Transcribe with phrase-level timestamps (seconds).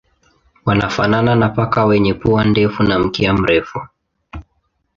[0.65, 3.87] Wanafanana na paka wenye pua ndefu na mkia mrefu.